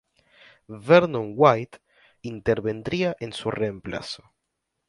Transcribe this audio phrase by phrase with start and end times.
[0.87, 1.79] Vernon White
[2.23, 4.31] intervendría en su reemplazo.